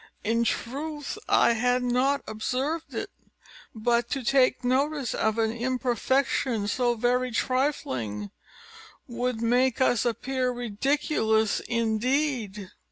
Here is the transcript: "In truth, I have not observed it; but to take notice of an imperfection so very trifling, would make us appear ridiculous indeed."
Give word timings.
"In 0.23 0.45
truth, 0.45 1.19
I 1.29 1.53
have 1.53 1.83
not 1.83 2.23
observed 2.27 2.95
it; 2.95 3.11
but 3.75 4.09
to 4.09 4.23
take 4.23 4.63
notice 4.63 5.13
of 5.13 5.37
an 5.37 5.51
imperfection 5.51 6.67
so 6.67 6.95
very 6.95 7.29
trifling, 7.29 8.31
would 9.05 9.43
make 9.43 9.79
us 9.79 10.03
appear 10.03 10.49
ridiculous 10.51 11.59
indeed." 11.69 12.71